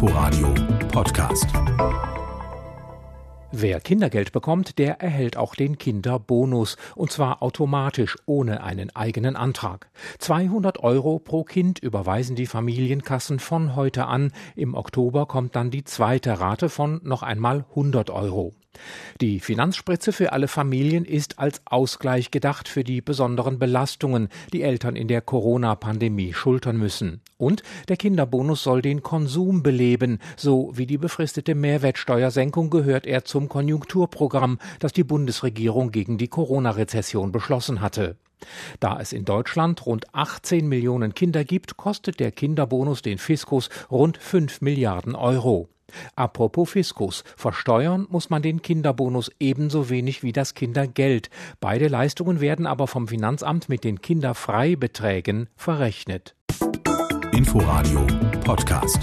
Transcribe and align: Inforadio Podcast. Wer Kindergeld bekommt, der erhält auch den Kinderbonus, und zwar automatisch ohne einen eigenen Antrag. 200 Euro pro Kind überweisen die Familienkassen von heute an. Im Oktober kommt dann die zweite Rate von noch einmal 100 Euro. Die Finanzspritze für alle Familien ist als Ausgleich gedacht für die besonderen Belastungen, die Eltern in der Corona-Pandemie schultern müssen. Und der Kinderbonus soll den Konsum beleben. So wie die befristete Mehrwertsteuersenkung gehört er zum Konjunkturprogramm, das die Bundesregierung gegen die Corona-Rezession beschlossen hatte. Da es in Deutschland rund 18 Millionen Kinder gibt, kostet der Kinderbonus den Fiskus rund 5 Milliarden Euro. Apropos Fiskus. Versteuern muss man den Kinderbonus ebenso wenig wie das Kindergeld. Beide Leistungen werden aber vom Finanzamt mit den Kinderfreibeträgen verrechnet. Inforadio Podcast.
Inforadio 0.00 0.54
Podcast. 0.92 1.48
Wer 3.50 3.80
Kindergeld 3.80 4.30
bekommt, 4.30 4.78
der 4.78 5.00
erhält 5.00 5.36
auch 5.36 5.56
den 5.56 5.76
Kinderbonus, 5.76 6.76
und 6.94 7.10
zwar 7.10 7.42
automatisch 7.42 8.16
ohne 8.24 8.62
einen 8.62 8.94
eigenen 8.94 9.34
Antrag. 9.34 9.90
200 10.20 10.84
Euro 10.84 11.18
pro 11.18 11.42
Kind 11.42 11.80
überweisen 11.80 12.36
die 12.36 12.46
Familienkassen 12.46 13.40
von 13.40 13.74
heute 13.74 14.06
an. 14.06 14.30
Im 14.54 14.76
Oktober 14.76 15.26
kommt 15.26 15.56
dann 15.56 15.72
die 15.72 15.82
zweite 15.82 16.38
Rate 16.38 16.68
von 16.68 17.00
noch 17.02 17.24
einmal 17.24 17.64
100 17.70 18.10
Euro. 18.10 18.54
Die 19.20 19.40
Finanzspritze 19.40 20.12
für 20.12 20.32
alle 20.32 20.46
Familien 20.46 21.04
ist 21.04 21.40
als 21.40 21.60
Ausgleich 21.64 22.30
gedacht 22.30 22.68
für 22.68 22.84
die 22.84 23.00
besonderen 23.00 23.58
Belastungen, 23.58 24.28
die 24.52 24.62
Eltern 24.62 24.94
in 24.94 25.08
der 25.08 25.22
Corona-Pandemie 25.22 26.32
schultern 26.32 26.76
müssen. 26.76 27.20
Und 27.36 27.64
der 27.88 27.96
Kinderbonus 27.96 28.62
soll 28.62 28.80
den 28.80 29.02
Konsum 29.02 29.64
beleben. 29.64 30.20
So 30.36 30.70
wie 30.74 30.86
die 30.86 30.98
befristete 30.98 31.56
Mehrwertsteuersenkung 31.56 32.70
gehört 32.70 33.06
er 33.06 33.24
zum 33.24 33.48
Konjunkturprogramm, 33.48 34.60
das 34.78 34.92
die 34.92 35.04
Bundesregierung 35.04 35.90
gegen 35.90 36.16
die 36.16 36.28
Corona-Rezession 36.28 37.32
beschlossen 37.32 37.80
hatte. 37.80 38.16
Da 38.78 39.00
es 39.00 39.12
in 39.12 39.24
Deutschland 39.24 39.84
rund 39.84 40.14
18 40.14 40.68
Millionen 40.68 41.12
Kinder 41.12 41.42
gibt, 41.42 41.76
kostet 41.76 42.20
der 42.20 42.30
Kinderbonus 42.30 43.02
den 43.02 43.18
Fiskus 43.18 43.68
rund 43.90 44.16
5 44.16 44.60
Milliarden 44.60 45.16
Euro. 45.16 45.68
Apropos 46.16 46.70
Fiskus. 46.70 47.24
Versteuern 47.36 48.06
muss 48.10 48.30
man 48.30 48.42
den 48.42 48.62
Kinderbonus 48.62 49.30
ebenso 49.40 49.90
wenig 49.90 50.22
wie 50.22 50.32
das 50.32 50.54
Kindergeld. 50.54 51.30
Beide 51.60 51.88
Leistungen 51.88 52.40
werden 52.40 52.66
aber 52.66 52.86
vom 52.86 53.08
Finanzamt 53.08 53.68
mit 53.68 53.84
den 53.84 54.00
Kinderfreibeträgen 54.00 55.48
verrechnet. 55.56 56.34
Inforadio 57.32 58.06
Podcast. 58.44 59.00